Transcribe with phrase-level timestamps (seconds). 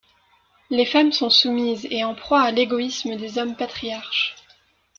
[0.71, 4.35] Les femmes sont soumises et en proie à l’égoïsme des hommes patriarches.